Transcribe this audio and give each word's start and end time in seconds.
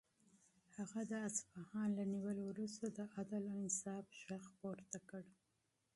هغه 0.77 1.01
د 1.11 1.13
اصفهان 1.29 1.89
له 1.97 2.03
نیولو 2.13 2.43
وروسته 2.47 2.85
د 2.89 2.99
عدل 3.15 3.43
او 3.51 3.57
انصاف 3.63 4.05
غږ 4.27 4.43
پورته 4.59 4.99
کړ. 5.09 5.23